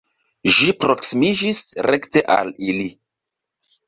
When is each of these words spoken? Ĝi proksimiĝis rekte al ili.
Ĝi 0.59 0.69
proksimiĝis 0.85 1.59
rekte 1.87 2.23
al 2.37 2.49
ili. 2.69 2.87